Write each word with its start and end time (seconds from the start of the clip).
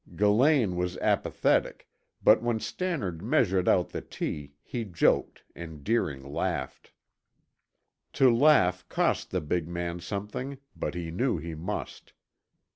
Gillane 0.15 0.75
was 0.77 0.97
apathetic, 0.97 1.87
but 2.23 2.41
when 2.41 2.59
Stannard 2.59 3.21
measured 3.21 3.67
out 3.69 3.89
the 3.89 4.01
tea 4.01 4.53
he 4.63 4.83
joked 4.83 5.43
and 5.55 5.83
Deering 5.83 6.23
laughed. 6.23 6.91
To 8.13 8.35
laugh 8.35 8.83
cost 8.89 9.29
the 9.29 9.41
big 9.41 9.67
man 9.67 9.99
something, 9.99 10.57
but 10.75 10.95
he 10.95 11.11
knew 11.11 11.37
he 11.37 11.53
must. 11.53 12.13